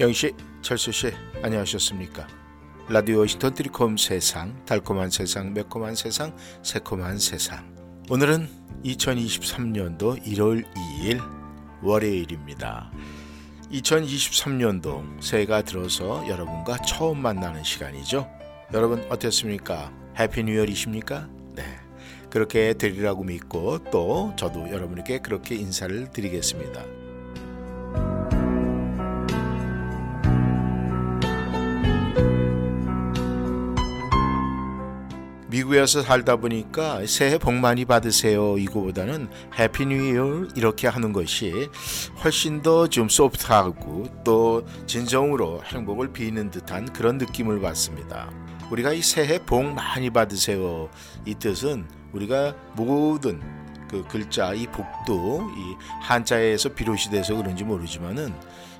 [0.00, 0.32] 영씨,
[0.62, 2.26] 철수씨, 안녕하셨습니까?
[2.88, 7.76] 라디오 워싱턴 트리콤 세상, 달콤한 세상, 매콤한 세상, 새콤한 세상.
[8.08, 8.48] 오늘은
[8.82, 11.20] 2023년도 1월 2일
[11.82, 12.90] 월요일입니다.
[13.70, 18.26] 2023년도 새해가 들어서 여러분과 처음 만나는 시간이죠.
[18.72, 19.92] 여러분 어땠습니까?
[20.18, 21.28] 해피 뉴이얼이십니까?
[21.56, 21.62] 네.
[22.30, 26.99] 그렇게 되리라고 믿고 또 저도 여러분에게 그렇게 인사를 드리겠습니다.
[35.60, 41.68] 미국에서 살다 보니까 새해 복 많이 받으세요 이거보다는 Happy New Year 이렇게 하는 것이
[42.22, 48.30] 훨씬 더 좀 소프트하고 또 진정으로 행복을 비는 듯한 그런 느낌을 받습니다.
[48.70, 50.88] 우리가 이 새해 복 많이 받으세요
[51.26, 53.40] 이 뜻은 우리가 모든
[53.88, 58.32] 그 글자 이 복도 이 한자에서 비롯이 돼서 그런지 모르지만은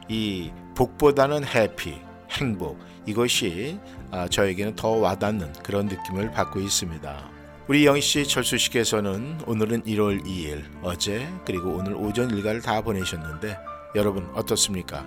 [0.08, 2.00] 이 복보다는 Happy
[2.30, 3.99] 행복 이것이 아,
[4.30, 7.30] 저에게는 더 와닿는 그런 느낌을 받고 있습니다.
[7.68, 13.56] 우리 영희 씨 철수 씨께서는 오늘은 1월 2일 어제 그리고 오늘 오전 일과를 다 보내셨는데
[13.94, 15.06] 여러분 어떻습니까?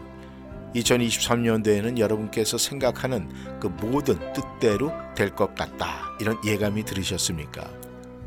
[0.75, 3.29] 2023년도에는 여러분께서 생각하는
[3.59, 7.69] 그 모든 뜻대로 될 것 같다 이런 예감이 들으셨습니까?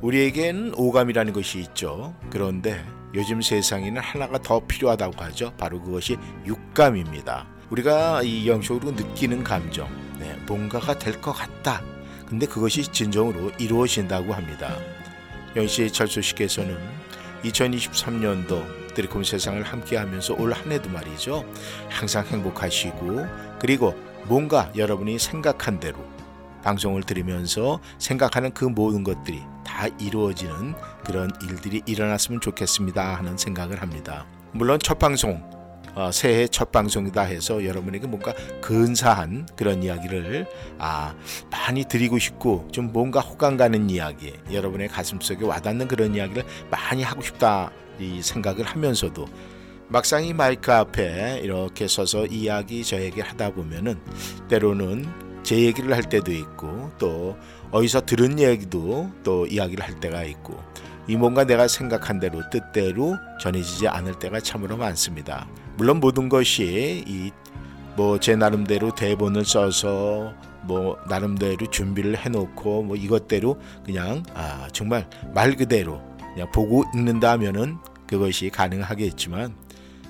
[0.02, 2.14] 우리에겐 오감이라는 것이 있죠.
[2.30, 2.84] 그런데
[3.14, 5.52] 요즘 세상에는 하나가 더 필요하다고 하죠.
[5.56, 7.46] 바로 그것이 육감입니다.
[7.70, 9.88] 우리가 이 영적으로 느끼는 감정,
[10.26, 11.80] 네, 뭔가가 될 것 같다.
[12.26, 14.76] 근데 그것이 진정으로 이루어진다고 합니다.
[15.54, 16.76] 영시 철수씨께서는
[17.44, 21.44] 2023년도 드리콤 세상을 함께하면서 올 한 해도 말이죠.
[21.88, 23.26] 항상 행복하시고
[23.60, 23.94] 그리고
[24.24, 25.98] 뭔가 여러분이 생각한 대로
[26.64, 34.26] 방송을 들으면서 생각하는 그 모든 것들이 다 이루어지는 그런 일들이 일어났으면 좋겠습니다 하는 생각을 합니다.
[34.50, 35.48] 물론 첫 방송
[35.96, 40.46] 어, 새해 첫 방송이다 해서 여러분에게 뭔가 근사한 그런 이야기를
[40.78, 41.14] 아
[41.50, 47.22] 많이 드리고 싶고 좀 뭔가 호감 가는 이야기 여러분의 가슴속에 와닿는 그런 이야기를 많이 하고
[47.22, 49.24] 싶다 이 생각을 하면서도
[49.88, 53.98] 막상 이 마이크 앞에 이렇게 서서 이야기 저에게 하다 보면은
[54.48, 55.06] 때로는
[55.42, 57.38] 제 얘기를 할 때도 있고 또
[57.70, 60.62] 어디서 들은 얘기도 또 이야기를 할 때가 있고
[61.08, 65.48] 이 뭔가 내가 생각한 대로 뜻대로 전해지지 않을 때가 참으로 많습니다.
[65.76, 67.32] 물론 모든 것이 이
[67.96, 75.56] 뭐 제 나름대로 대본을 써서 뭐 나름대로 준비를 해놓고 뭐 이것대로 그냥 아 정말 말
[75.56, 76.02] 그대로
[76.34, 79.54] 그냥 보고 읽는다면은 그것이 가능하겠지만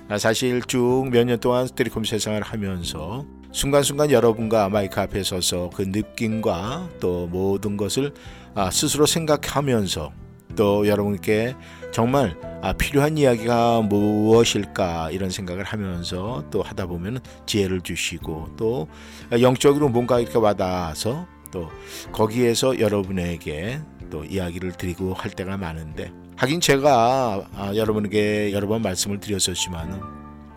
[0.09, 5.83] 아, 사실 쭉 몇 년 동안 스테리콤 세상을 하면서 순간순간 여러분과 마이크 앞에 서서 그
[5.83, 8.13] 느낌과 또 모든 것을
[8.53, 10.11] 아, 스스로 생각하면서
[10.57, 11.55] 또 여러분께
[11.97, 18.87] 정말 아, 필요한 이야기가 무엇일까 이런 생각을 하면서 또 하다 보면 지혜를 주시고 또
[19.31, 21.71] 영적으로 뭔가 이렇게 와닿아서 또
[22.11, 23.81] 거기에서 여러분에게
[24.11, 29.99] 또 이야기를 드리고 할 때가 많은데 하긴 제가 아, 여러분에게 여러 번 말씀을 드렸었지만은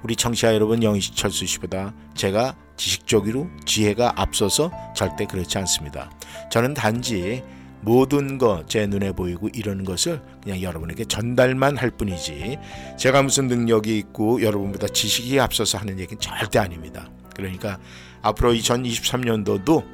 [0.02, 6.10] 우리 청취자 여러분 영희씨 철수 씨보다 제가 지식적으로 지혜가 앞서서 절대 그렇지 않습니다.
[6.50, 7.42] 저는 단지
[7.82, 12.58] 모든 것 제 눈에 보이고 이런 것을 그냥 여러분에게 전달만 할 뿐이지
[12.98, 17.10] 제가 무슨 능력이 있고 여러분보다 지식이 앞서서 하는 얘기는 절대 아닙니다.
[17.34, 17.78] 그러니까
[18.22, 19.84] 앞으로 2023년도도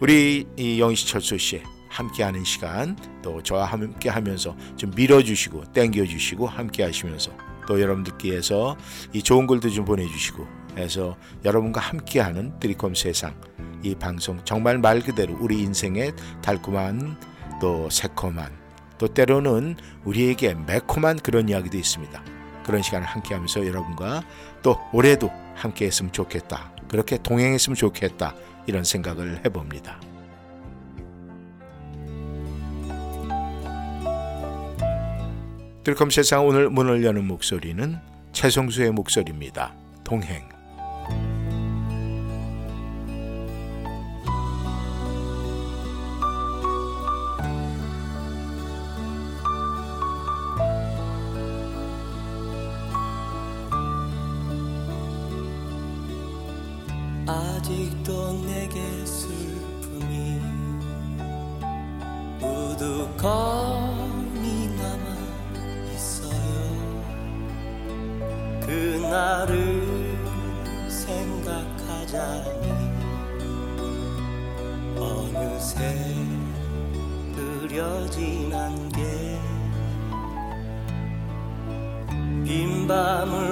[0.00, 7.32] 우리 영희씨 철수 씨 함께하는 시간 또 저와 함께 하면서 좀 밀어주시고 땡겨주시고 함께 하시면서
[7.66, 8.76] 또 여러분들께서
[9.12, 10.46] 이 좋은 글도 좀 보내주시고
[10.78, 13.34] 해서 여러분과 함께하는 드리콤 세상
[13.82, 17.31] 이 방송 정말 말 그대로 우리 인생의 달콤한
[17.62, 18.50] 또 새콤한
[18.98, 22.20] 또 때로는 우리에게 매콤한 그런 이야기도 있습니다.
[22.66, 24.24] 그런 시간을 함께 하면서 여러분과
[24.64, 26.72] 또 올해도 함께 했으면 좋겠다.
[26.88, 28.34] 그렇게 동행했으면 좋겠다.
[28.66, 30.00] 이런 생각을 해봅니다.
[35.84, 37.96] 들컴 세상 오늘 문을 여는 목소리는
[38.32, 39.72] 최성수의 목소리입니다.
[40.02, 40.48] 동행.
[57.72, 60.38] 아직도 내게 슬픔이
[62.42, 63.56] 우두커니
[64.76, 65.06] 남아
[65.94, 66.52] 있어요.
[68.60, 69.56] 그날을
[70.86, 72.68] 생각하자니
[74.98, 76.14] 어느새
[77.34, 79.00] 그려진 안개
[82.44, 83.51] 빈 밤을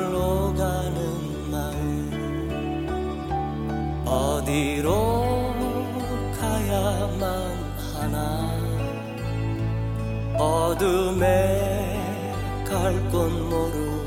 [10.80, 12.00] 어둠에
[12.64, 13.99] 갈곳 모르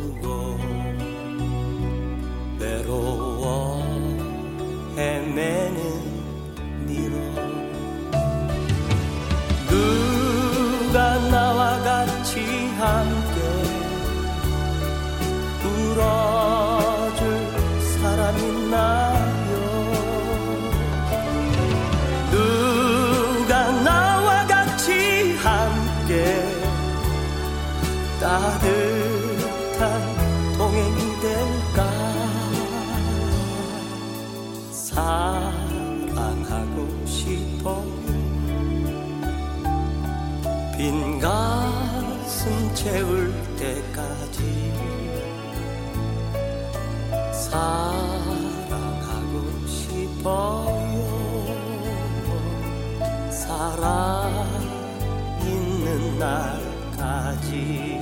[56.24, 57.93] 있는 날까지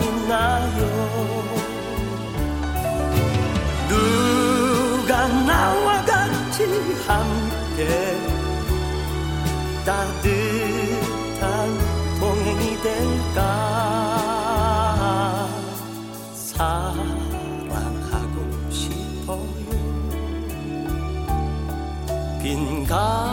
[0.00, 0.80] 있나요.
[3.88, 6.64] 누가 나와 같이
[7.06, 8.18] 함께
[9.84, 11.48] 따뜻한
[12.20, 13.38] 동행이 될까?
[16.34, 18.36] 사랑하고
[18.70, 19.66] 싶어요.
[22.42, 23.31] 빈가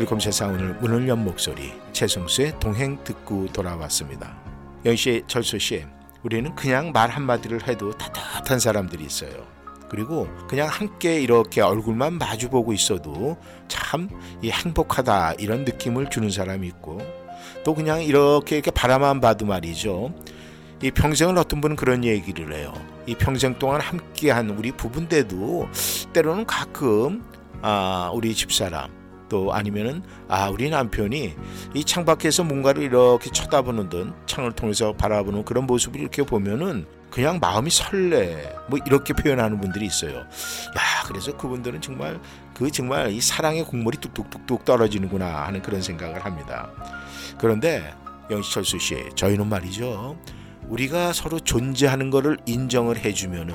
[0.00, 4.34] 드리콤 세상 오늘 문을 연 목소리 최성수의 동행 듣고 돌아왔습니다.
[4.86, 5.84] 영씨, 철수 씨,
[6.22, 9.46] 우리는 그냥 말 한마디를 해도 따뜻한 사람들이 있어요.
[9.90, 13.36] 그리고 그냥 함께 이렇게 얼굴만 마주보고 있어도
[13.68, 14.08] 참
[14.40, 16.96] 이 행복하다 이런 느낌을 주는 사람이 있고
[17.62, 20.14] 또 그냥 이렇게 이렇게 바라만 봐도 말이죠.
[20.82, 22.72] 이 평생을 어떤 분은 그런 얘기를 해요.
[23.04, 25.68] 이 평생 동안 함께한 우리 부부인데도
[26.14, 27.22] 때로는 가끔
[27.60, 28.99] 아 우리 집사람
[29.30, 31.34] 또 아니면은 아 우리 남편이
[31.72, 37.70] 이 창밖에서 뭔가를 이렇게 쳐다보는 듯 창을 통해서 바라보는 그런 모습을 이렇게 보면은 그냥 마음이
[37.70, 40.18] 설레 뭐 이렇게 표현하는 분들이 있어요.
[40.18, 42.20] 야 그래서 그분들은 정말
[42.52, 46.68] 그 정말 이 사랑의 국물이 뚝뚝뚝뚝 떨어지는구나 하는 그런 생각을 합니다.
[47.38, 47.94] 그런데
[48.30, 50.18] 영시철수 씨 저희는 말이죠.
[50.68, 53.54] 우리가 서로 존재하는 것을 인정을 해주면은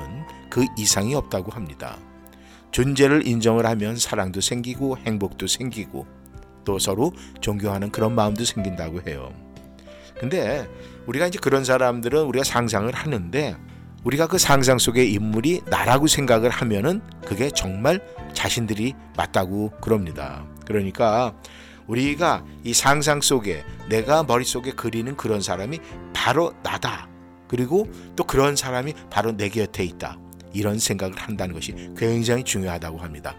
[0.49, 1.97] 그 이상이 없다고 합니다.
[2.75, 6.05] 존재를 인정을 하면 사랑도 생기고 행복도 생기고
[6.65, 9.31] 또 서로 존경하는 그런 마음도 생긴다고 해요.
[10.19, 10.67] 근데
[11.05, 13.55] 우리가 이제 그런 사람들은 우리가 상상을 하는데
[14.03, 20.45] 우리가 그 상상 속의 인물이 나라고 생각을 하면은 그게 정말 자신들이 맞다고 그럽니다.
[20.65, 21.33] 그러니까
[21.87, 25.79] 우리가 이 상상 속에 내가 머릿속에 그리는 그런 사람이
[26.13, 27.07] 바로 나다.
[27.47, 30.24] 그리고 또 그런 사람이 바로 내 곁에 있다.
[30.55, 33.35] 이런 생각을 한다는 것이 굉장히 중요하다고 합니다.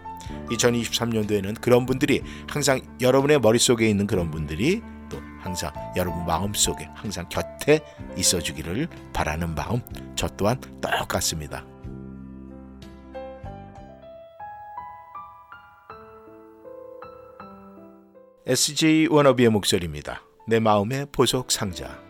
[0.49, 7.79] 2023년도에는 그런 분들이 항상 여러분의 머릿속에 있는 그런 분들이 또 항상 여러분 마음속에 항상 곁에
[8.17, 9.81] 있어 주기를 바라는 마음
[10.15, 11.65] 저 또한 똑같습니다.
[18.45, 20.21] SJ 워너비의 목소리입니다.
[20.47, 22.06] 내 마음의 보석 상자.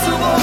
[0.00, 0.39] possible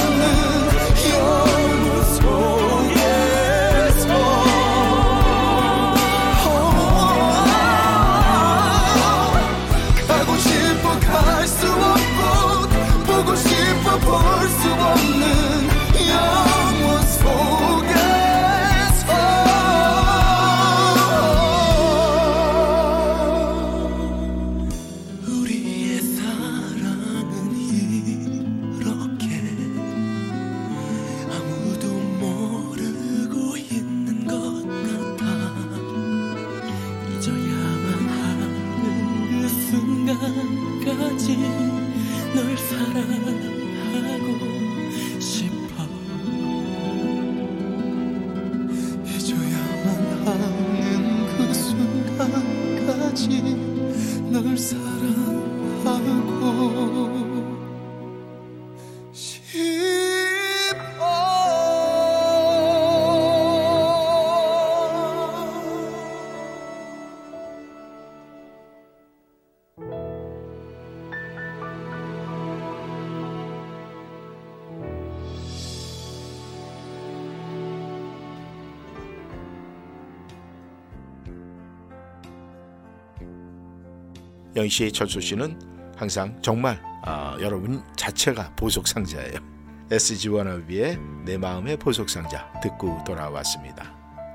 [84.58, 85.56] 영희 씨, 철수 씨는
[85.96, 89.38] 항상 정말 아, 여러분 자체가 보석상자예요.
[89.88, 93.94] SG 워너비의 내 마음의 보석상자 듣고 돌아왔습니다.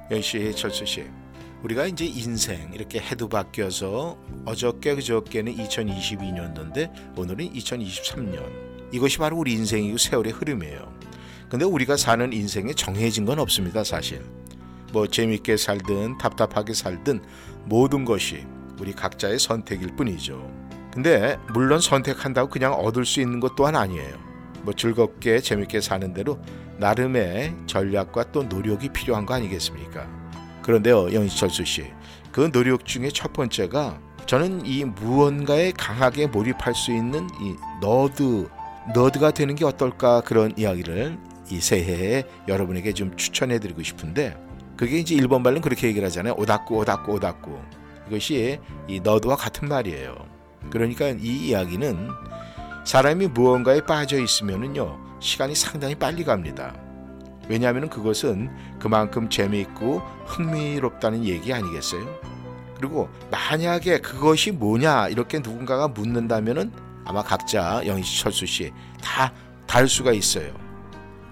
[0.10, 1.03] 영희 씨, 철수 씨.
[1.62, 8.94] 우리가 이제 인생 이렇게 해도 바뀌어서 어저께 그저께는 2022년도인데 오늘은 2023년.
[8.94, 11.00] 이것이 바로 우리 인생이고 세월의 흐름이에요.
[11.50, 14.24] 근데 우리가 사는 인생에 정해진 건 없습니다, 사실.
[14.94, 17.22] 뭐 재밌게 살든 답답하게 살든
[17.65, 18.46] 모든 것이
[18.84, 20.52] 우리 각자의 선택일 뿐이죠.
[20.94, 24.18] 근데 물론 선택한다고 그냥 얻을 수 있는 것 또한 아니에요.
[24.63, 26.38] 뭐 즐겁게 재밌게 사는 대로
[26.80, 30.06] 나름의 전략과 또 노력이 필요한 거 아니겠습니까?
[30.62, 31.86] 그런데요, 영희철수 씨,
[32.34, 38.50] 그 노력 중에 첫 번째가 저는 이 무언가에 강하게 몰입할 수 있는 이 너드
[38.94, 41.18] 너드가 되는 게 어떨까 그런 이야기를
[41.50, 44.38] 이 새해에 여러분에게 좀 추천해드리고 싶은데
[44.75, 46.36] 그게 이제 일본 말로 그렇게 얘기를 하잖아요.
[46.38, 47.60] 오다꾸 오다꾸 오다꾸.
[48.07, 50.15] 이것이 이 너드와 같은 말이에요.
[50.69, 52.10] 그러니까 이 이야기는
[52.86, 56.75] 사람이 무언가에 빠져 있으면은요 시간이 상당히 빨리 갑니다.
[57.48, 62.19] 왜냐하면 그것은 그만큼 재미있고 흥미롭다는 얘기 아니겠어요?
[62.77, 66.72] 그리고 만약에 그것이 뭐냐 이렇게 누군가가 묻는다면은
[67.05, 69.33] 아마 각자 영희 철수 씨다
[69.67, 70.62] 다를 수가 있어요.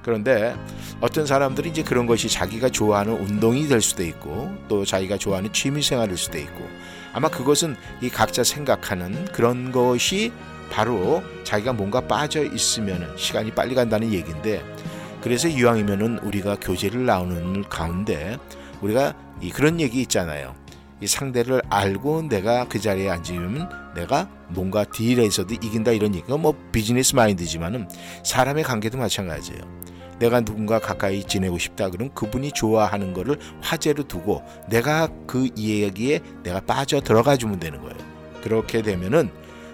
[0.03, 0.55] 그런데
[1.00, 5.81] 어떤 사람들이 이제 그런 것이 자기가 좋아하는 운동이 될 수도 있고 또 자기가 좋아하는 취미
[5.81, 6.67] 생활일 수도 있고
[7.13, 10.31] 아마 그것은 이 각자 생각하는 그런 것이
[10.72, 14.63] 바로 자기가 뭔가 빠져 있으면 시간이 빨리 간다는 얘기인데
[15.22, 18.38] 그래서 이왕이면은 우리가 교제를 나오는 가운데
[18.81, 20.55] 우리가 이 그런 얘기 있잖아요.
[21.01, 27.15] 이 상대를 알고 내가 그 자리에 앉으면 내가 뭔가 딜에서도 이긴다 이런 얘기가 뭐 비즈니스
[27.15, 27.89] 마인드지만은
[28.24, 29.80] 사람의 관계도 마찬가지예요.
[30.21, 36.59] 내가 누군가 가까이 지내고 싶다 그러면 그분이 좋아하는 거를 화제로 두고 내가 그 이야기에 내가
[36.59, 37.97] 빠져 들어가 주면 되는 거예요.
[38.43, 39.31] 그렇게 되면은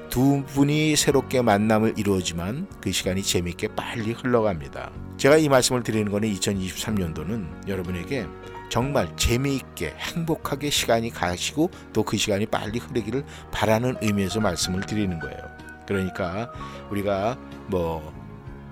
[0.09, 4.91] 두 분이 새롭게 만남을 이루어지만 그 시간이 재밌게 빨리 흘러갑니다.
[5.17, 8.25] 제가 이 말씀을 드리는 거는 2023년도는 여러분에게
[8.69, 15.37] 정말 재미있게 행복하게 시간이 가시고 또 그 시간이 빨리 흐르기를 바라는 의미에서 말씀을 드리는 거예요.
[15.85, 16.53] 그러니까
[16.89, 17.37] 우리가
[17.67, 18.13] 뭐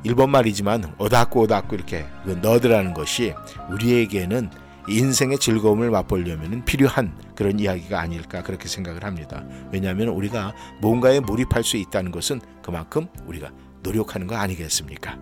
[0.06, 3.34] 일본 말이지만 오다쿠 오다쿠 이렇게 그 너드라는 것이
[3.72, 4.52] 우리에게는
[4.88, 9.44] 인생의 즐거움을 맛보려면 필요한 그런 이야기가 아닐까 그렇게 생각을 합니다.
[9.72, 13.52] 왜냐하면 우리가 뭔가에 몰입할 수 있다는 것은 그만큼 우리가
[13.82, 15.18] 노력하는 거 아니겠습니까?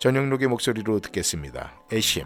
[0.00, 1.72] 전영록의 목소리로 듣겠습니다.
[1.92, 2.24] 애심.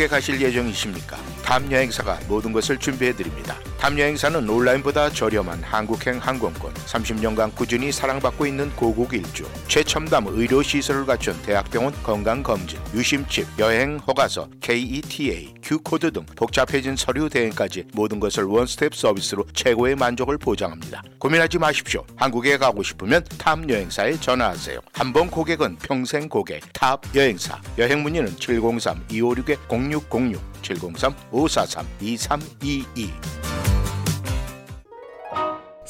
[0.00, 1.18] 한국에 가실 예정이십니까?
[1.44, 3.56] 탑 여행사가 모든 것을 준비해 드립니다.
[3.78, 11.04] 탑 여행사는 온라인보다 저렴한 한국행 항공권, 30년간 꾸준히 사랑받고 있는 고국 일주, 최첨단 의료 시설을
[11.04, 18.94] 갖춘 대학병원 건강검진, 유심칩, 여행 허가서, K-ETA, Q코드 등 복잡해진 서류 대행까지 모든 것을 원스톱
[18.94, 21.02] 서비스로 최고의 만족을 보장합니다.
[21.18, 22.04] 고민하지 마십시오.
[22.16, 24.80] 한국에 가고 싶으면 탑 여행사에 전화하세요.
[24.92, 27.60] 한 번 고객은 평생 고객 탑 여행사.
[27.78, 33.39] 여행 문의는 703-256-0606, 703-543-2322.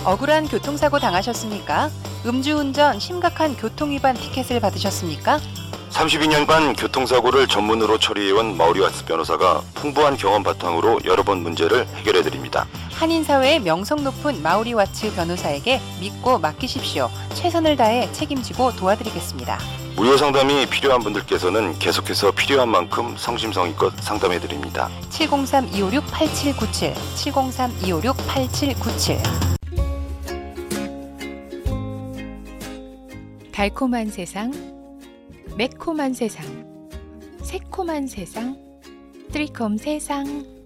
[0.05, 1.89] 억울한 교통사고 당하셨습니까?
[2.25, 5.39] 음주운전 심각한 교통위반 티켓을 받으셨습니까?
[5.91, 12.67] 32년간 교통사고를 전문으로 처리해온 마우리와츠 변호사가 풍부한 경험 바탕으로 여러 번 문제를 해결해 드립니다.
[12.91, 17.09] 한인사회의 명성 높은 마우리와츠 변호사에게 믿고 맡기십시오.
[17.33, 19.57] 최선을 다해 책임지고 도와드리겠습니다.
[19.95, 24.89] 무료 상담이 필요한 분들께서는 계속해서 필요한 만큼 성심성의껏 상담해 드립니다.
[25.09, 29.19] 703-256-8797 703-256-8797
[33.51, 34.53] 달콤한 세상,
[35.57, 36.45] 매콤한 세상,
[37.43, 38.55] 새콤한 세상,
[39.33, 40.58] 트리콤 세상.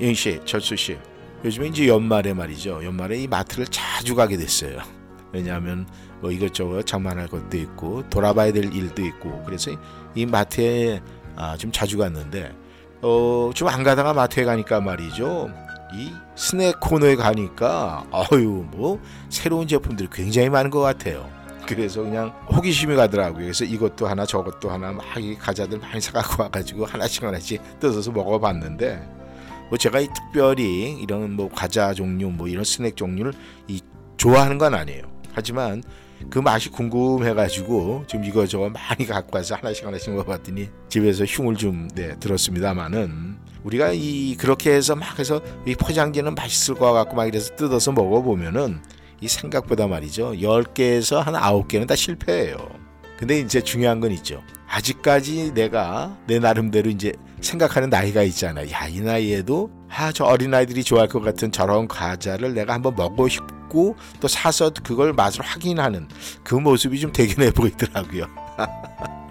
[0.00, 0.98] 영희 씨, 철수 씨.
[1.44, 2.84] 요즘에 이제 연말에 말이죠.
[2.84, 4.78] 연말에 이 마트를 자주 가게 됐어요.
[5.32, 5.86] 왜냐하면
[6.20, 9.70] 뭐 이것저것 장만할 것도 있고 돌아봐야 될 일도 있고 그래서
[10.14, 11.00] 이 마트에
[11.36, 12.52] 아, 좀 자주 갔는데
[13.02, 15.50] 어, 좀 안 가다가 마트에 가니까 말이죠.
[15.94, 21.28] 이 스낵 코너에 가니까 아유 뭐 새로운 제품들이 굉장히 많은 것 같아요.
[21.66, 23.42] 그래서 그냥 호기심이 가더라고요.
[23.42, 29.15] 그래서 이것도 하나 저것도 하나 막 이 과자들 많이 사갖고 와가지고 하나씩 하나씩 뜯어서 먹어봤는데
[29.68, 33.32] 뭐 제가 이 특별히 이런 뭐 과자 종류 뭐 이런 스낵 종류를
[33.68, 33.80] 이
[34.16, 35.02] 좋아하는 건 아니에요.
[35.32, 35.82] 하지만
[36.30, 42.18] 그 맛이 궁금해가지고 지금 이거저거 많이 갖고 와서 하나씩 하나씩 먹어봤더니 집에서 흉을 좀 네,
[42.18, 47.92] 들었습니다만은 우리가 이 그렇게 해서 막 해서 이 포장지는 맛있을 것 같고 막 이래서 뜯어서
[47.92, 48.80] 먹어보면은
[49.20, 52.56] 이 생각보다 말이죠 10개에서 한 9개는 다 실패해요.
[53.18, 54.42] 근데 이제 중요한 건 있죠.
[54.68, 58.68] 아직까지 내가 내 나름대로 이제 생각하는 나이가 있잖아.
[58.70, 63.96] 야, 이 나이에도 아, 저 어린아이들이 좋아할 것 같은 저런 과자를 내가 한번 먹고 싶고
[64.20, 66.08] 또 사서 그걸 맛을 확인하는
[66.42, 68.26] 그 모습이 좀 대견해 보이더라고요.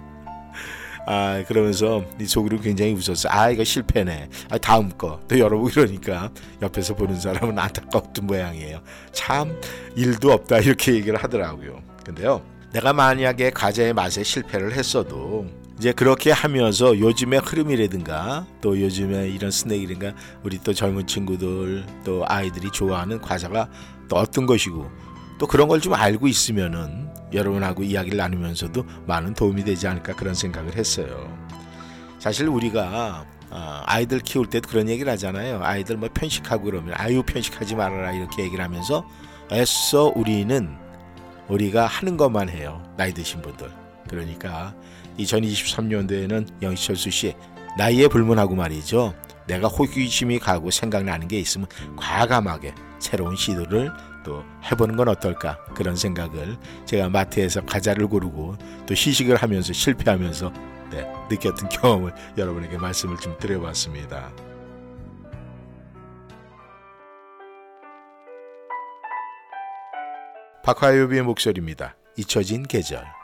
[1.08, 3.28] 아, 그러면서 이 속으로 굉장히 웃었어.
[3.30, 4.28] 아, 이거 실패네.
[4.50, 5.20] 아, 다음 거.
[5.28, 8.80] 또 열어보고 이러니까 옆에서 보는 사람은 안타까웠던 모양이에요.
[9.12, 9.56] 참,
[9.94, 10.58] 일도 없다.
[10.58, 11.80] 이렇게 얘기를 하더라고요.
[12.04, 12.42] 근데요.
[12.72, 15.46] 내가 만약에 과자의 맛에 실패를 했어도
[15.78, 22.70] 이제 그렇게 하면서 요즘의 흐름이라든가 또 요즘에 이런 스낵이든가 우리 또 젊은 친구들 또 아이들이
[22.70, 23.68] 좋아하는 과자가
[24.08, 24.90] 또 어떤 것이고
[25.38, 30.76] 또 그런 걸 좀 알고 있으면은 여러분하고 이야기를 나누면서도 많은 도움이 되지 않을까 그런 생각을
[30.76, 31.36] 했어요.
[32.18, 35.60] 사실 우리가 어, 아이들 키울 때도 그런 얘기를 하잖아요.
[35.62, 39.06] 아이들 뭐 편식하고 그러면 아유 편식하지 말아라 이렇게 얘기를 하면서
[39.52, 40.74] 애써 우리는
[41.48, 42.82] 우리가 하는 것만 해요.
[42.96, 43.70] 나이 드신 분들.
[44.08, 44.74] 그러니까
[45.18, 47.34] 2023년도에는 영희철수 씨
[47.76, 49.14] 나이에 불문하고 말이죠.
[49.46, 53.90] 내가 호기심이 가고 생각나는 게 있으면 과감하게 새로운 시도를
[54.24, 60.52] 또 해보는 건 어떨까 그런 생각을 제가 마트에서 과자를 고르고 또 시식을 하면서 실패하면서
[60.90, 64.32] 네, 느꼈던 경험을 여러분에게 말씀을 좀 드려봤습니다.
[70.64, 71.94] 박화요비의 목소리입니다.
[72.16, 73.15] 잊혀진 계절.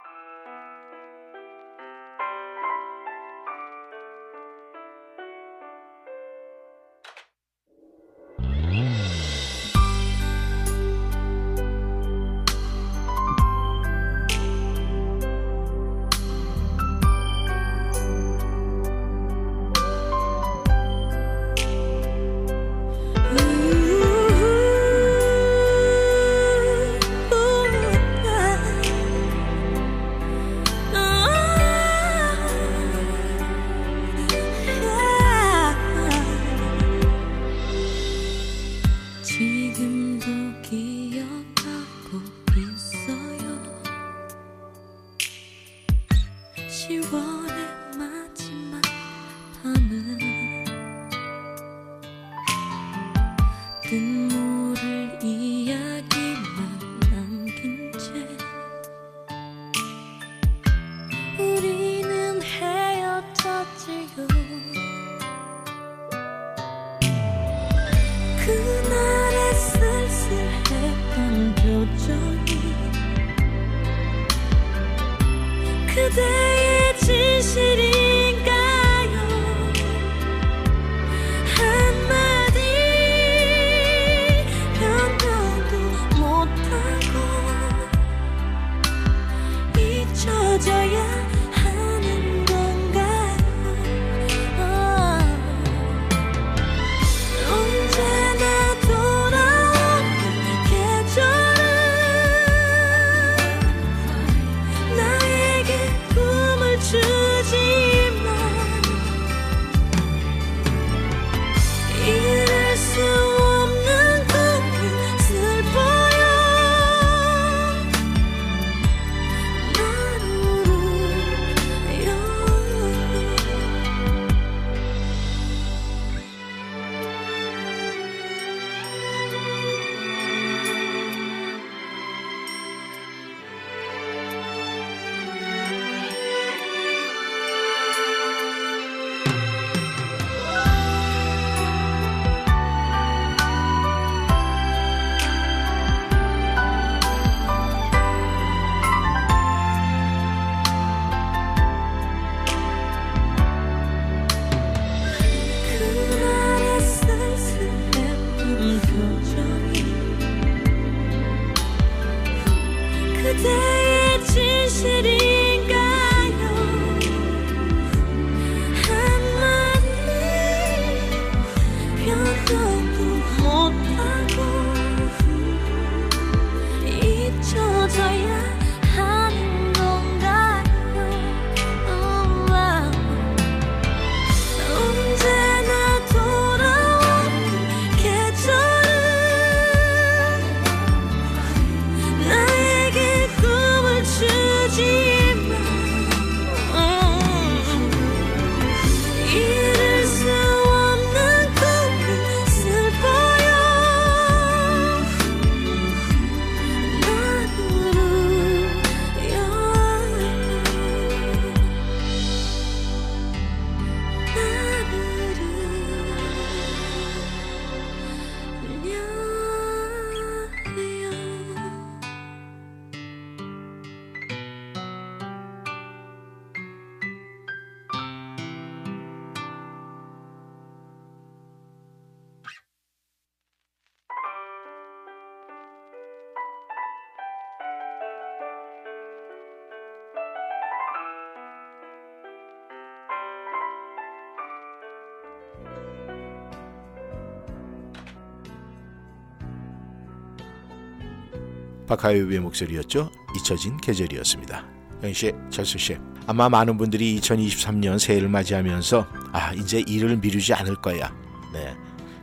[251.97, 253.11] 박하유비의 목소리였죠.
[253.37, 254.65] 잊혀진 계절이었습니다.
[255.03, 255.99] 영씨, 철수씨.
[256.27, 261.13] 아마 많은 분들이 2023년 새해를 맞이하면서 아 이제 일을 미루지 않을 거야.
[261.53, 261.75] 네,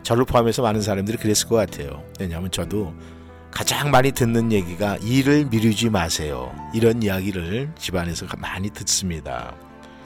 [0.01, 2.03] 저를 포함해서 많은 사람들이 그랬을 것 같아요.
[2.19, 2.93] 왜냐하면 저도
[3.51, 6.51] 가장 많이 듣는 얘기가 일을 미루지 마세요.
[6.73, 9.53] 이런 이야기를 집안에서 많이 듣습니다.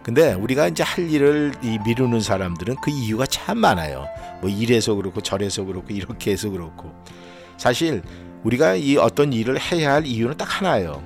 [0.01, 4.07] 근데 우리가 이제 할 일을 이 미루는 사람들은 그 이유가 참 많아요.
[4.41, 6.91] 뭐 이래서 그렇고 저래서 그렇고 이렇게 해서 그렇고
[7.57, 8.01] 사실
[8.43, 11.03] 우리가 이 어떤 일을 해야 할 이유는 딱 하나예요.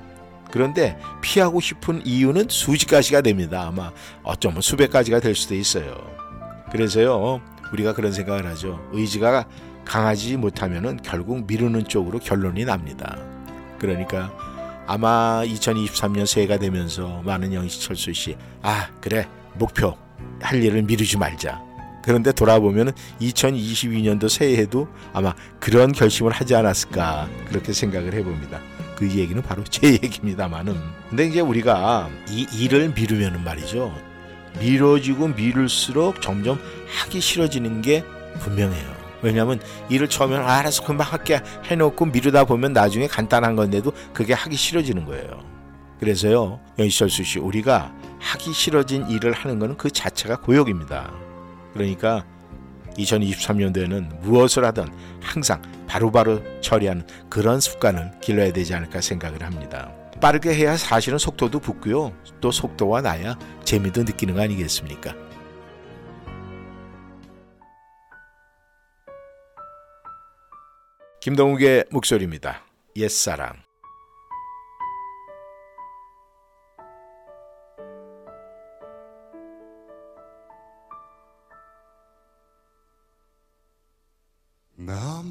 [0.50, 3.66] 그런데 피하고 싶은 이유는 수십 가지가 됩니다.
[3.68, 5.94] 아마 어쩌면 수백 가지가 될 수도 있어요.
[6.70, 7.40] 그래서요,
[7.72, 8.80] 우리가 그런 생각을 하죠.
[8.92, 9.46] 의지가
[9.84, 13.16] 강하지 못하면은 결국 미루는 쪽으로 결론이 납니다.
[13.78, 14.32] 그러니까
[14.86, 19.96] 아마 2023년 새해가 되면서 많은 영시철수 씨, 아 그래 목표
[20.40, 21.67] 할 일을 미루지 말자.
[22.08, 28.60] 그런데 돌아보면 2022년도 새해에도 아마 그런 결심을 하지 않았을까 그렇게 생각을 해봅니다.
[28.96, 30.74] 그 얘기는 바로 제 얘기입니다만은.
[31.10, 33.94] 근데 이제 우리가 이 일을 미루면은 말이죠.
[34.58, 38.02] 미뤄지고 미룰수록 점점 하기 싫어지는 게
[38.40, 38.96] 분명해요.
[39.20, 44.56] 왜냐하면 일을 처음에 아, 알아서 금방 할게 해놓고 미루다 보면 나중에 간단한 건데도 그게 하기
[44.56, 45.42] 싫어지는 거예요.
[46.00, 51.27] 그래서요, 연시철수 씨, 우리가 하기 싫어진 일을 하는 것은 그 자체가 고역입니다.
[51.78, 52.26] 그러니까
[52.96, 54.88] 2023년도에는 무엇을 하든
[55.20, 59.92] 항상 바로바로 처리하는 그런 습관을 길러야 되지 않을까 생각을 합니다.
[60.20, 62.12] 빠르게 해야 사실은 속도도 붙고요.
[62.40, 65.14] 또 속도와 나야 재미도 느끼는 거 아니겠습니까?
[71.20, 72.62] 김동욱의 목소리입니다.
[72.96, 73.67] 옛사랑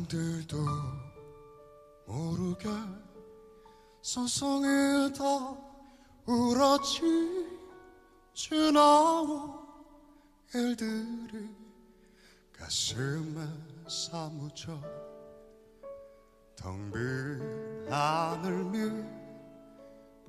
[0.07, 0.57] 남들도
[2.05, 2.69] 모르게
[4.01, 5.23] 서성이다
[6.25, 7.01] 울었지
[8.33, 9.59] 지나온
[10.53, 11.49] 일들이
[12.57, 13.45] 가슴에
[13.89, 14.79] 사무쳐
[16.55, 18.89] 텅 빈 하늘 미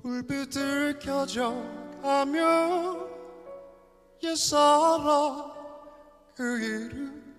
[0.01, 2.37] 불빛들 켜져가며
[4.23, 5.53] 옛사랑
[6.35, 7.35] 그 이름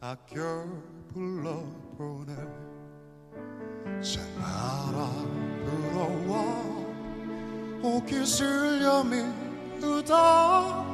[0.00, 0.64] 아껴
[1.12, 2.36] 불러보네
[4.00, 5.10] 새나라
[5.66, 6.32] 불어와.
[7.82, 10.84] 옷깃 쓸려 미우다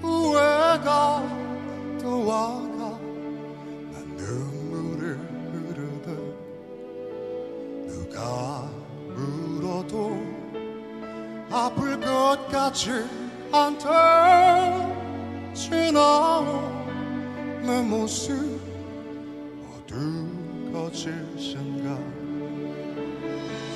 [0.00, 1.22] 후회가
[2.00, 2.98] 또 와가.
[3.92, 5.18] 난 눈물을
[5.52, 6.06] 흐르듯
[7.88, 8.70] 누가
[9.14, 10.16] 물어도
[11.50, 12.90] 아플 것 같지
[13.52, 13.84] 않대.
[15.52, 16.70] 지나온
[17.62, 18.59] 내 모습
[20.90, 21.98] 어두워질 생각.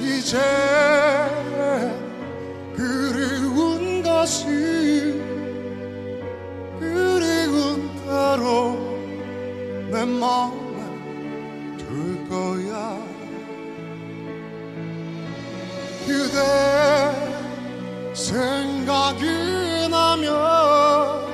[0.01, 0.39] 이제
[2.77, 4.45] 그리운 것이
[6.79, 8.77] 그리운 대로
[9.91, 12.99] 내 마음에 둘 거야.
[16.07, 16.39] 그대
[18.13, 21.25] 생각이 나면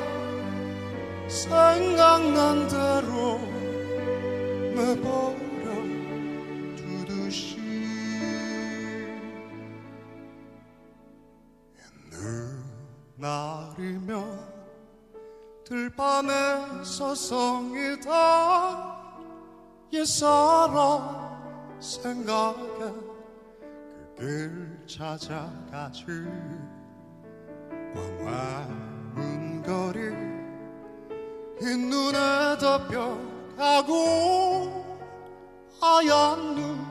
[1.29, 3.40] 생각난 대로
[4.75, 5.39] 내버
[15.70, 18.98] 들판에 서성이 다.
[19.92, 23.11] 옛사람 생각에 그
[24.18, 26.04] 길 찾아가지
[27.94, 30.11] 광화문 거리.
[31.61, 33.94] 흰 눈에 덮여가고
[35.80, 36.85] 하얀 눈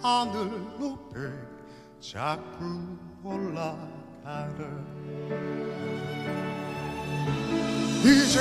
[0.00, 1.16] 하늘 높이
[2.00, 4.64] 자꾸 올라가네
[8.02, 8.40] 이제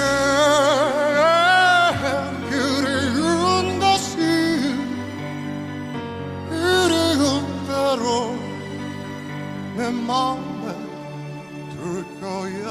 [2.49, 4.15] 그리운 것이
[6.49, 8.35] 그리운 대로
[9.75, 10.73] 내 마음에
[11.71, 12.69] 둘 거야.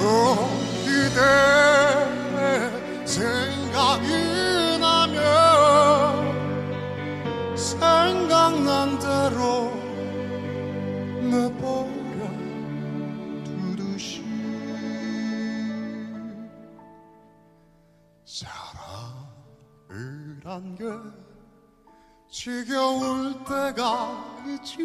[0.00, 0.50] 어,
[0.84, 1.18] 그대
[3.06, 5.16] 생각이 나면
[7.56, 9.72] 생각난 대로
[11.22, 11.97] 내버
[20.48, 20.84] 이란 게
[22.30, 24.78] 지겨울 때가 있지.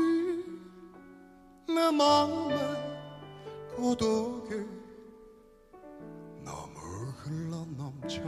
[1.65, 2.53] 내 마음에
[3.73, 4.55] 고독이
[6.43, 8.19] 너무 흘러 넘쳐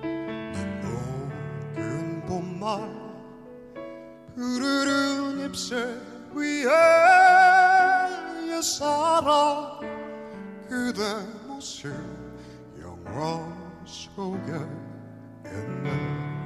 [0.00, 2.88] 내 녹은 봄말
[4.36, 5.74] 푸르른 잎새
[6.34, 6.70] 위에
[8.48, 9.80] 옛사랑
[10.68, 11.02] 그대
[11.48, 11.92] 모습
[12.80, 14.87] 영원 속에
[15.50, 16.37] 있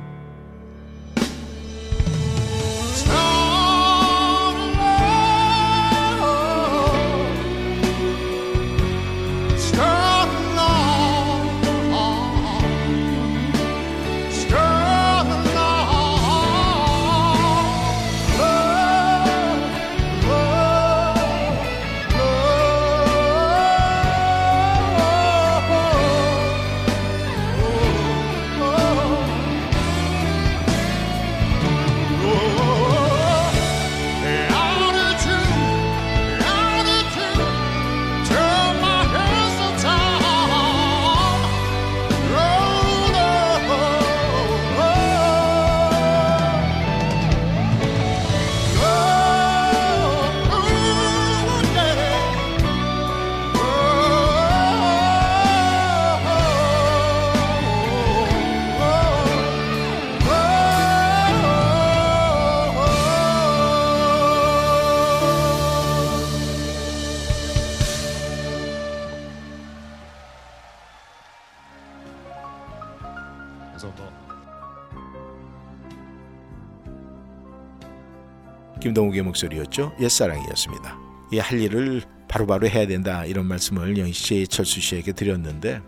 [78.92, 79.92] 김동욱의 목소리였죠.
[80.00, 80.98] 옛사랑이었습니다.
[81.32, 85.80] 이 할 일을 바로 바로 해야 된다 이런 말씀을 영희 씨, 철수 씨에게 드렸는데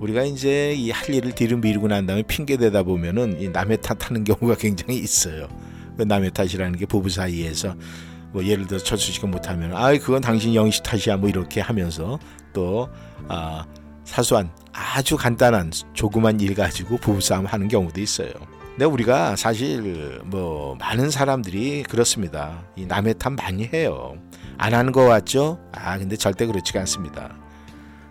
[0.00, 4.24] 우리가 이제 이 할 일을 뒤로 미루고 난 다음에 핑계 대다 보면은 이 남의 탓하는
[4.24, 5.48] 경우가 굉장히 있어요.
[5.96, 7.74] 그 남의 탓이라는 게 부부 사이에서
[8.32, 12.18] 뭐 예를 들어 철수 씨가 못하면 아 그건 당신 영식 탓이야 뭐 이렇게 하면서
[12.52, 12.88] 또
[13.28, 13.64] 아,
[14.04, 18.30] 사소한 아주 간단한 조그만 일 가지고 부부싸움 하는 경우도 있어요.
[18.80, 22.64] 근데 우리가 사실 뭐 많은 사람들이 그렇습니다.
[22.76, 24.14] 이 남의 탓 많이 해요.
[24.56, 25.58] 안 하는 거 같죠?
[25.70, 27.36] 아 근데 절대 그렇지가 않습니다.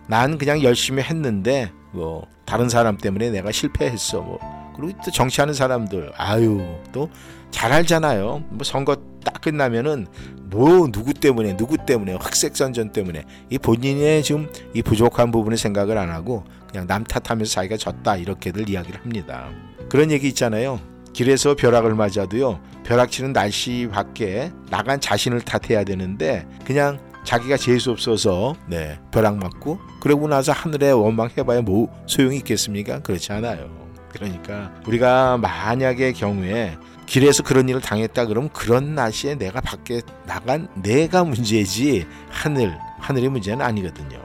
[0.07, 4.39] 난 그냥 열심히 했는데 뭐 다른 사람 때문에 내가 실패했어 뭐
[4.75, 6.61] 그리고 또 정치하는 사람들 아유
[6.91, 7.09] 또
[7.51, 10.07] 잘 알잖아요 뭐 선거 딱 끝나면은
[10.43, 15.97] 뭐 누구 때문에 누구 때문에 흑색 선전 때문에 이 본인의 지금 이 부족한 부분을 생각을
[15.97, 19.49] 안 하고 그냥 남 탓하면서 자기가 졌다 이렇게들 이야기를 합니다
[19.89, 20.79] 그런 얘기 있잖아요
[21.13, 28.99] 길에서 벼락을 맞아도요 벼락치는 날씨 밖에 나간 자신을 탓해야 되는데 그냥 자기가 재수 없어서 네
[29.11, 32.99] 벼락 맞고 그러고 나서 하늘에 원망해봐야 뭐 소용이 있겠습니까?
[33.01, 33.69] 그렇지 않아요.
[34.11, 36.75] 그러니까 우리가 만약의 경우에
[37.09, 43.65] 길에서 그런 일을 당했다 그러면 그런 날씨에 내가 밖에 나간 내가 문제지 하늘 하늘의 문제는
[43.65, 44.21] 아니거든요.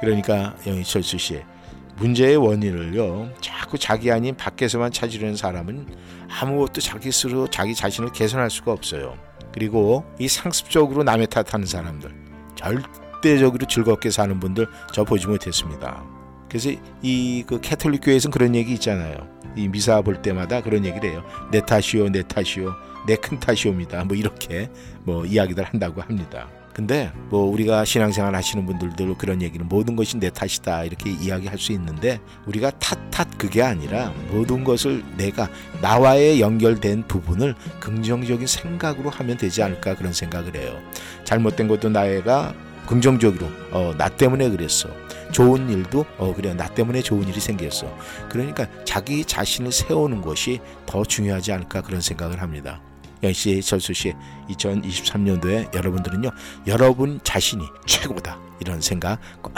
[0.00, 1.42] 그러니까 영희철수 씨
[1.96, 5.86] 문제의 원인을요 자꾸 자기 아닌 밖에서만 찾으려는 사람은
[6.40, 9.18] 아무것도 자기 스스로 자기 자신을 개선할 수가 없어요.
[9.52, 12.10] 그리고 이 상습적으로 남의 탓하는 사람들
[12.54, 16.13] 절대적으로 즐겁게 사는 분들 저 보지 못했습니다.
[16.48, 16.70] 그래서
[17.02, 19.16] 이 그 캐톨릭 교회에서는 그런 얘기 있잖아요.
[19.56, 21.22] 이 미사 볼 때마다 그런 얘기를 해요.
[21.50, 22.74] 내 탓이요, 내 탓이요,
[23.06, 24.04] 내 큰 탓이옵니다.
[24.04, 24.70] 뭐 이렇게
[25.04, 26.48] 뭐 이야기들 한다고 합니다.
[26.72, 31.70] 근데 뭐 우리가 신앙생활 하시는 분들도 그런 얘기는 모든 것이 내 탓이다 이렇게 이야기할 수
[31.70, 35.48] 있는데 우리가 탓탓 그게 아니라 모든 것을 내가
[35.80, 40.76] 나와의 연결된 부분을 긍정적인 생각으로 하면 되지 않을까 그런 생각을 해요.
[41.22, 42.52] 잘못된 것도 나애가
[42.88, 44.88] 긍정적으로 어, 나 때문에 그랬어.
[45.34, 47.92] 좋은 일도 어 그래 나 때문에 좋은 일이 생겼어.
[48.30, 52.80] 그러니까 자기 자신을 세우는 것이 더 중요하지 않을까 그런 생각을 합니다.
[53.22, 54.12] 영씨, 철수 씨,
[54.50, 56.30] 2023년도에 여러분들은요,
[56.68, 59.54] 여러분 자신이 최고다 이런 생각 꼭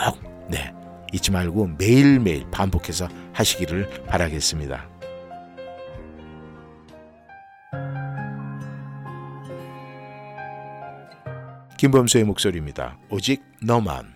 [0.48, 0.72] 네,
[1.12, 4.88] 잊지 말고 매일매일 반복해서 하시기를 바라겠습니다.
[11.76, 12.96] 김범수의 목소리입니다.
[13.10, 14.15] 오직 너만.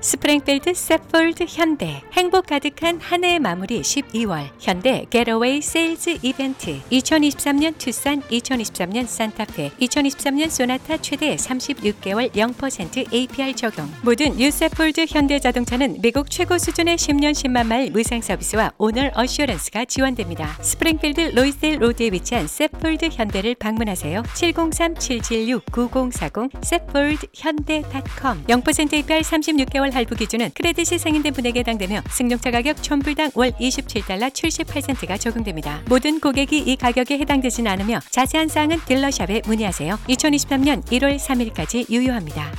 [0.00, 8.22] 스프링필드 Safford 현대 행복 가득한 한 해의 마무리 12월 현대 Getaway Sales Event 2023년 투싼
[8.22, 16.58] 2023년 산타페 2023년 소나타 최대 36개월 0% APR 적용 모든 New Safford 현대자동차는 미국 최고
[16.58, 20.56] 수준의 10년 10만 마일 무상 서비스와 Owner Assurance가 지원됩니다.
[20.62, 24.22] 스프링필드 Loisdale Road에 위치한 Safford 현대를 방문하세요.
[24.22, 33.36] 703-776-9040 Safford 현대.com 0% APR 36개월 할부 기준은 크레딧이 승인된 분에게 해당되며 승용차 가격 1000불당
[33.36, 35.80] 월 27달러 78센트가 적용됩니다.
[35.88, 39.98] 모든 고객이 이 가격에 해당되진 않으며 자세한 사항은 딜러샵에 문의하세요.
[40.08, 42.50] 2023년 1월 3일까지 유효합니다.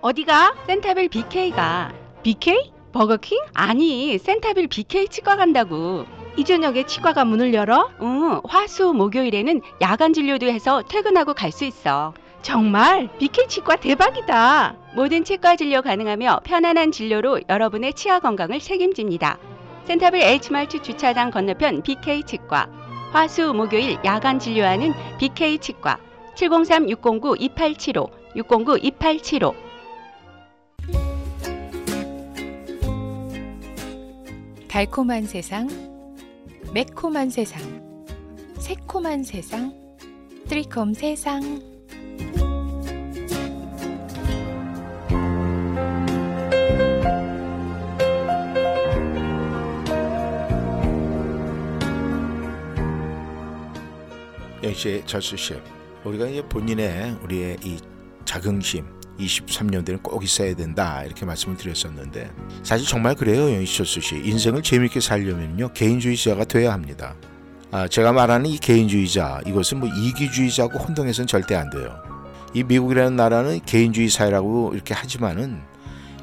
[0.00, 0.54] 어디가?
[0.66, 1.92] 센타빌 BK가.
[2.22, 2.72] BK?
[2.92, 3.38] 버거킹?
[3.54, 6.06] 아니, 센타빌 BK 치과 간다고.
[6.36, 7.90] 이 저녁에 치과가 문을 열어?
[8.02, 12.14] 응, 화수 목요일에는 야간 진료도 해서 퇴근하고 갈 수 있어.
[12.46, 14.76] 정말 BK 치과 대박이다.
[14.94, 19.36] 모든 치과 진료 가능하며 편안한 진료로 여러분의 치아 건강을 책임집니다.
[19.86, 22.68] 센타빌 H마트 주차장 건너편 BK 치과.
[23.10, 25.98] 화수 목요일 야간 진료하는 BK 치과.
[26.36, 29.54] 703-609-2875, 609-2875.
[34.68, 35.68] 달콤한 세상,
[36.72, 37.60] 매콤한 세상,
[38.60, 39.74] 새콤한 세상,
[40.48, 41.75] 트리콤 세상.
[54.74, 55.54] 절수 씨,
[56.04, 57.78] 우리가 이제 본인의 우리의 이
[58.24, 58.84] 자긍심
[59.18, 62.30] 23년대는 꼭 있어야 된다 이렇게 말씀을 드렸었는데
[62.62, 67.16] 사실 정말 그래요 영희철수 씨 인생을 재밌게 살려면요 개인주의자가 돼야 합니다.
[67.72, 71.96] 아, 제가 말하는 이 개인주의자 이것은 뭐 이기주의자고 혼동해서는 절대 안 돼요.
[72.54, 75.60] 이 미국이라는 나라는 개인주의 사회라고 이렇게 하지만은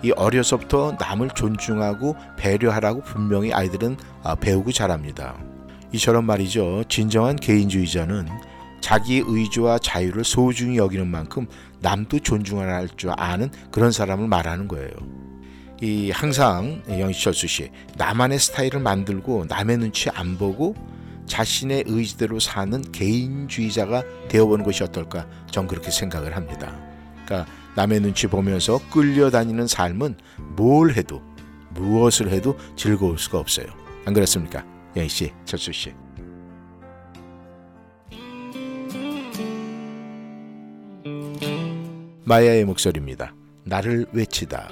[0.03, 5.35] 이 어려서부터 남을 존중하고 배려하라고 분명히 아이들은 아, 배우고 자랍니다
[5.93, 8.27] 이처럼 말이죠 진정한 개인주의자는
[8.81, 11.47] 자기 의지와 자유를 소중히 여기는 만큼
[11.79, 14.89] 남도 존중하라 할 줄 아는 그런 사람을 말하는 거예요.
[15.81, 20.75] 이 항상 영희철수 씨 나만의 스타일을 만들고 남의 눈치 안 보고
[21.27, 25.27] 자신의 의지대로 사는 개인주의자가 되어보는 것이 어떨까?
[25.49, 26.77] 전 그렇게 생각을 합니다.
[27.25, 30.15] 그러니까 남의 눈치 보면서 끌려다니는 삶은
[30.55, 31.21] 뭘 해도
[31.69, 33.67] 무엇을 해도 즐거울 수가 없어요.
[34.05, 34.72] 안 그렇습니까?
[34.95, 35.93] 영희 씨, 철수 씨.
[42.25, 43.33] 마야의 목소리입니다.
[43.65, 44.69] 나를 외치다.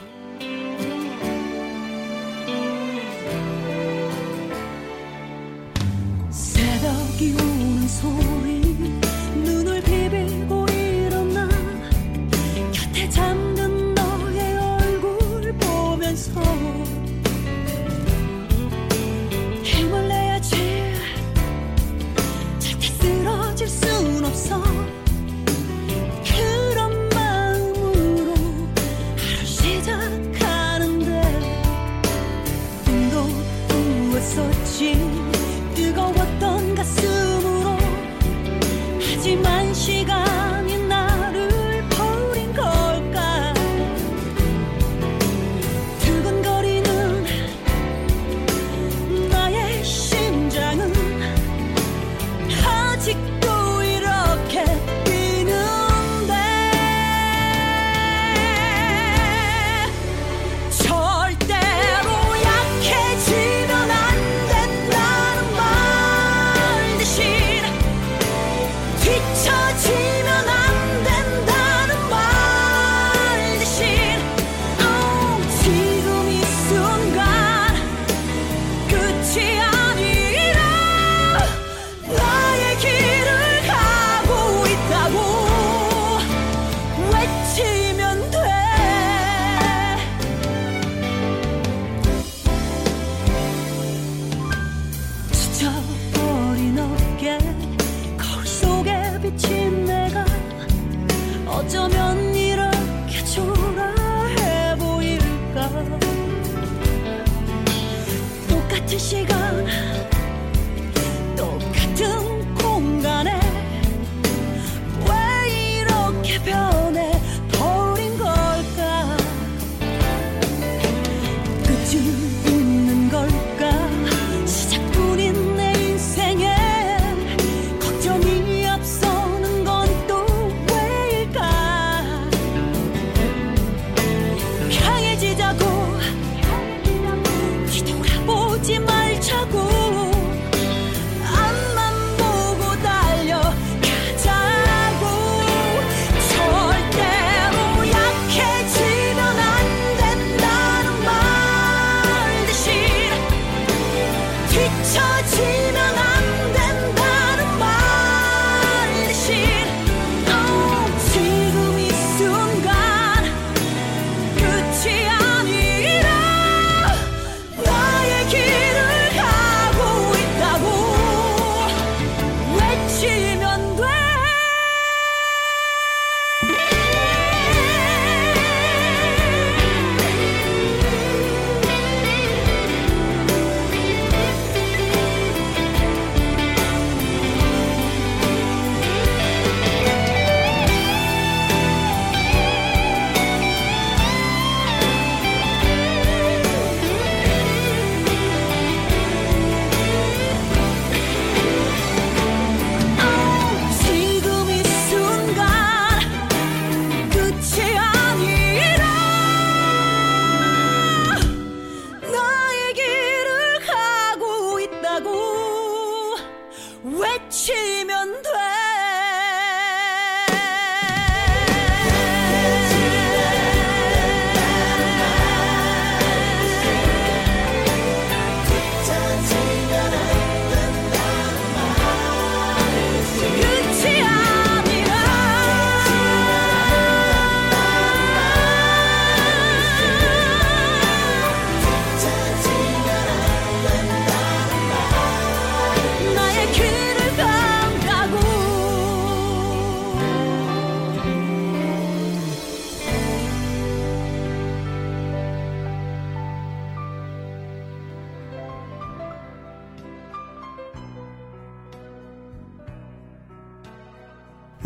[6.30, 8.62] 새벽이 오는 소리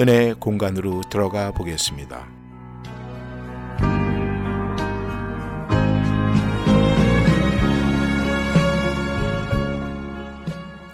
[0.05, 2.27] 은혜의 공간으로 들어가 보겠습니다.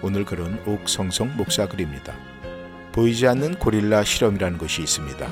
[0.02, 2.14] 오늘 글은 옥성성 목사 글입니다.
[2.94, 5.28] 보이지 않는 고릴라 실험이라는 것이 있습니다.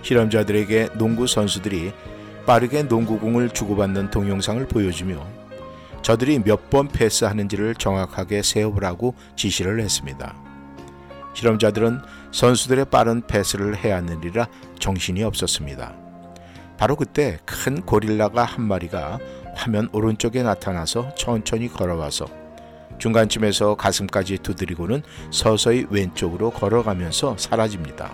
[0.00, 1.92] 실험자들에게 농구 선수들이
[2.46, 5.26] 빠르게 농구공을 주고받는 동영상을 보여주며
[6.00, 10.53] 저들이 몇 번 패스하는지를 정확하게 세어보라고 지시를 했습니다.
[11.34, 12.00] 실험자들은
[12.32, 15.94] 선수들의 빠른 패스를 헤아느리라 정신이 없었습니다.
[16.76, 19.18] 바로 그때 큰 고릴라가 한 마리가
[19.54, 22.26] 화면 오른쪽에 나타나서 천천히 걸어와서
[22.98, 28.12] 중간쯤에서 가슴까지 두드리고는 서서히 왼쪽으로 걸어가면서 사라집니다.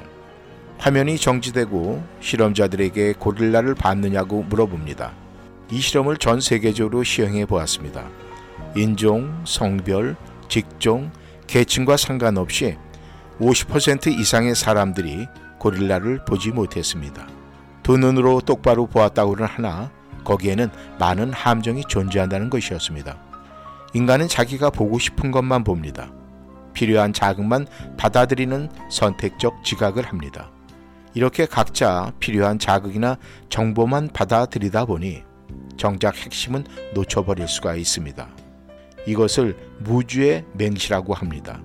[0.78, 5.12] 화면이 정지되고 실험자들에게 고릴라를 봤느냐고 물어봅니다.
[5.70, 8.08] 이 실험을 전 세계적으로 시행해 보았습니다.
[8.74, 10.16] 인종, 성별,
[10.48, 11.10] 직종,
[11.46, 12.76] 계층과 상관없이
[13.40, 15.26] 50% 이상의 사람들이
[15.58, 17.26] 고릴라를 보지 못했습니다.
[17.82, 19.90] 두 눈으로 똑바로 보았다고는 하나
[20.24, 23.18] 거기에는 많은 함정이 존재한다는 것이었습니다.
[23.94, 26.12] 인간은 자기가 보고 싶은 것만 봅니다.
[26.74, 27.66] 필요한 자극만
[27.96, 30.50] 받아들이는 선택적 지각을 합니다.
[31.14, 33.16] 이렇게 각자 필요한 자극이나
[33.48, 35.24] 정보만 받아들이다 보니
[35.76, 36.64] 정작 핵심은
[36.94, 38.28] 놓쳐버릴 수가 있습니다.
[39.06, 41.60] 이것을 무주의 맹시라고 합니다.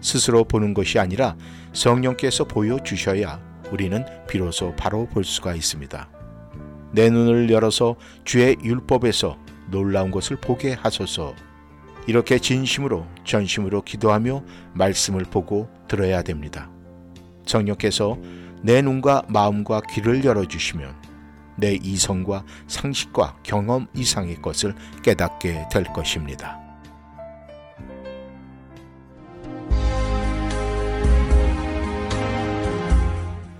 [0.00, 1.36] 스스로 보는 것이 아니라
[1.72, 3.40] 성령께서 보여주셔야
[3.70, 6.10] 우리는 비로소 바로 볼 수가 있습니다.
[6.92, 9.38] 내 눈을 열어서 주의 율법에서
[9.70, 11.34] 놀라운 것을 보게 하소서.
[12.06, 14.42] 이렇게 진심으로 전심으로 기도하며
[14.74, 16.70] 말씀을 보고 들어야 됩니다.
[17.46, 18.18] 성령께서
[18.62, 20.94] 내 눈과 마음과 귀를 열어주시면
[21.56, 26.59] 내 이성과 상식과 경험 이상의 것을 깨닫게 될 것입니다.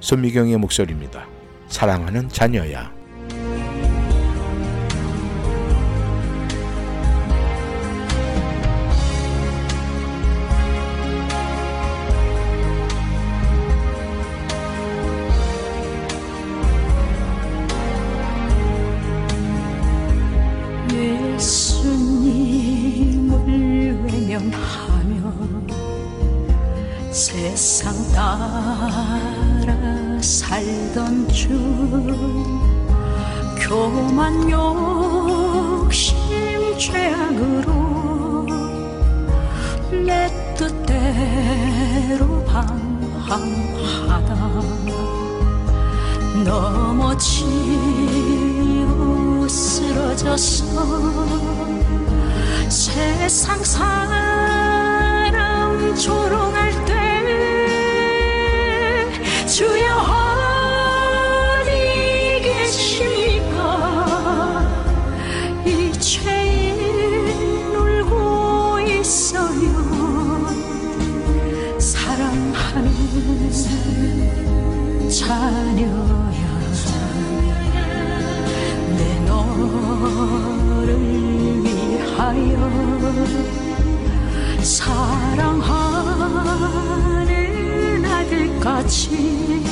[0.00, 1.26] 손미경의 목소리입니다.
[1.68, 2.99] 사랑하는 자녀야.
[88.60, 89.62] 아들같이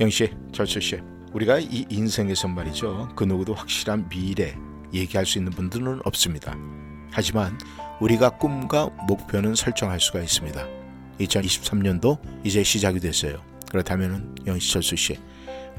[0.02, 1.00] 영씨, 절수씨,
[1.32, 3.10] 우리가 이 인생에서 말이죠.
[3.16, 4.56] 그 누구도 확실한 미래
[4.92, 6.58] 얘기할 수 있는 분들은 없습니다.
[7.12, 7.56] 하지만
[8.00, 10.68] 우리가 꿈과 목표는 설정할 수가 있습니다.
[11.20, 13.44] 2023년도 이제 시작이 됐어요.
[13.70, 15.20] 그렇다면 영씨, 절수씨,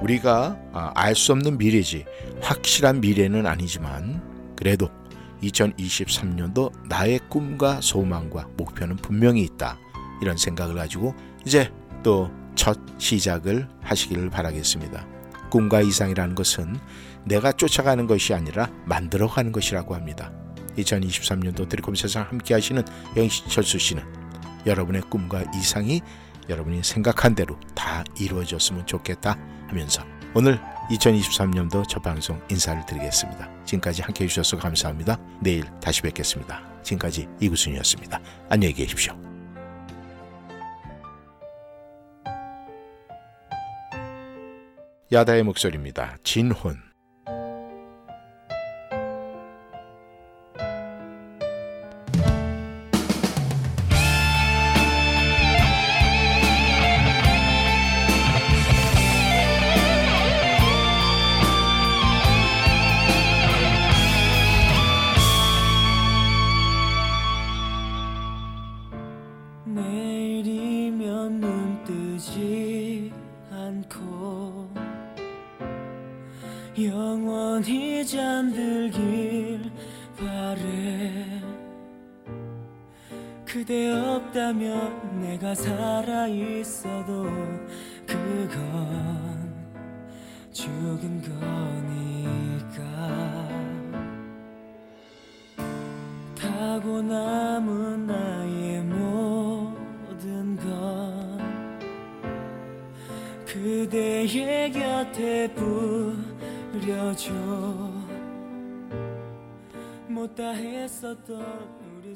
[0.01, 0.57] 우리가
[0.95, 2.05] 알 수 없는 미래지
[2.41, 4.89] 확실한 미래는 아니지만 그래도
[5.43, 9.79] 2023년도 나의 꿈과 소망과 목표는 분명히 있다.
[10.21, 11.15] 이런 생각을 가지고
[11.45, 11.73] 이제
[12.03, 15.07] 또 첫 시작을 하시기를 바라겠습니다.
[15.51, 16.79] 꿈과 이상이라는 것은
[17.25, 20.33] 내가 쫓아가는 것이 아니라 만들어가는 것이라고 합니다.
[20.77, 22.83] 2023년도 드리콤 세상 함께 하시는
[23.17, 24.03] 영희철수 씨는
[24.67, 26.01] 여러분의 꿈과 이상이
[26.49, 29.37] 여러분이 생각한 대로 다 이루어졌으면 좋겠다
[29.73, 30.05] 하면서
[30.35, 30.61] 오늘
[30.91, 33.49] 2023년도 첫 방송 인사를 드리겠습니다.
[33.65, 35.19] 지금까지 함께 해주셔서 감사합니다.
[35.41, 36.63] 내일 다시 뵙겠습니다.
[36.83, 38.21] 지금까지 이구순이었습니다.
[38.51, 39.19] 안녕히 계십시오.
[45.11, 46.17] 야다의 목소리입니다.
[46.23, 46.92] 진혼.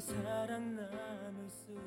[0.07, 1.86] 사랑 나눌 수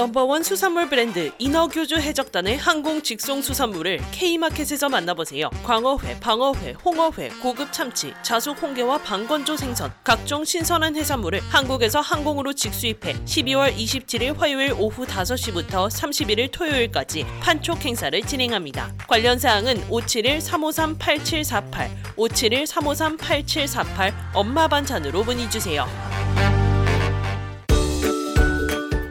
[0.00, 5.50] 넘버원 수산물 브랜드 인어교주 해적단의 항공 직송 수산물을 K마켓에서 만나보세요.
[5.62, 13.12] 광어회, 방어회, 홍어회, 고급 참치, 자숙 홍게와 방건조 생선, 각종 신선한 해산물을 한국에서 항공으로 직수입해
[13.26, 18.94] 12월 27일 화요일 오후 5시부터 31일 토요일까지 판촉 행사를 진행합니다.
[19.06, 25.86] 관련 사항은 571-353-8748, 571-353-8748 엄마 반찬으로 문의 주세요.